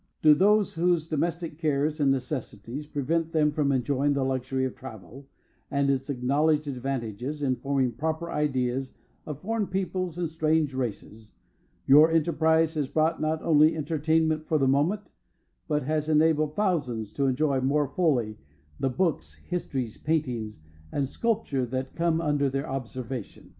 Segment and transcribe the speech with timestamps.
[0.23, 5.27] To those whose domestic cares and necessities prevent them enjoying the luxury of travel
[5.69, 8.95] and its acknowledged advantages in forming proper ideas
[9.27, 11.33] of foreign peoples and strange races,
[11.85, 15.11] your enterprise has brought not only entertainment for the moment,
[15.67, 18.39] but has enabled thousands to enjoy more fully
[18.79, 20.61] the books, histories, paintings,
[20.91, 23.49] and sculpture that come under their observation.